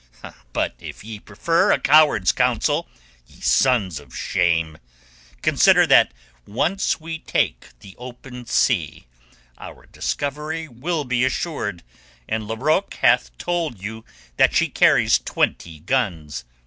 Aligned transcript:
But 0.51 0.73
if 0.79 1.03
ye 1.03 1.19
prefer 1.19 1.71
a 1.71 1.79
coward's 1.79 2.31
counsel, 2.31 2.89
ye 3.27 3.39
sons 3.39 3.99
of 3.99 4.15
shame, 4.17 4.79
consider 5.43 5.85
that 5.85 6.11
once 6.47 6.99
we 6.99 7.19
take 7.19 7.77
the 7.81 7.95
open 7.99 8.47
sea 8.47 9.05
our 9.59 9.85
discovery 9.85 10.67
will 10.67 11.03
be 11.03 11.23
assured, 11.23 11.83
and 12.27 12.47
Larocque 12.47 12.95
hath 12.95 13.37
told 13.37 13.79
you 13.79 14.03
that 14.37 14.55
she 14.55 14.69
carries 14.69 15.19
twenty 15.19 15.79
guns. 15.81 16.45